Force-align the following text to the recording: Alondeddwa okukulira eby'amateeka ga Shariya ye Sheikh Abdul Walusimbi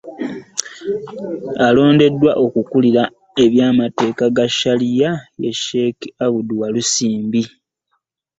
Alondeddwa 1.65 2.31
okukulira 2.45 3.03
eby'amateeka 3.43 4.25
ga 4.35 4.45
Shariya 4.57 5.11
ye 5.41 5.51
Sheikh 5.63 6.01
Abdul 6.25 6.57
Walusimbi 6.61 7.41